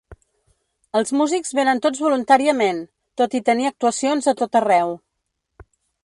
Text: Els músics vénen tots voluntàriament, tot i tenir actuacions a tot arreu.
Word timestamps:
Els 0.99 1.11
músics 1.17 1.51
vénen 1.57 1.81
tots 1.83 1.99
voluntàriament, 2.05 2.79
tot 3.21 3.35
i 3.39 3.41
tenir 3.49 3.67
actuacions 3.71 4.31
a 4.31 4.33
tot 4.39 4.57
arreu. 4.61 4.95